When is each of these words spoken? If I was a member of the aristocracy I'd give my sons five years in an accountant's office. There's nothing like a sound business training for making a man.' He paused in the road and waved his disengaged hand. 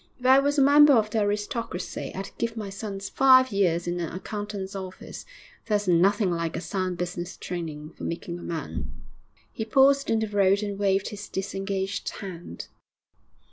If 0.19 0.25
I 0.25 0.39
was 0.39 0.57
a 0.57 0.63
member 0.63 0.93
of 0.93 1.11
the 1.11 1.19
aristocracy 1.19 2.11
I'd 2.15 2.31
give 2.39 2.57
my 2.57 2.71
sons 2.71 3.07
five 3.07 3.51
years 3.51 3.85
in 3.87 3.99
an 3.99 4.11
accountant's 4.11 4.75
office. 4.75 5.27
There's 5.67 5.87
nothing 5.87 6.31
like 6.31 6.55
a 6.57 6.59
sound 6.59 6.97
business 6.97 7.37
training 7.37 7.91
for 7.91 8.03
making 8.05 8.39
a 8.39 8.41
man.' 8.41 8.93
He 9.53 9.63
paused 9.63 10.09
in 10.09 10.17
the 10.17 10.27
road 10.27 10.63
and 10.63 10.79
waved 10.79 11.09
his 11.09 11.29
disengaged 11.29 12.09
hand. 12.13 12.65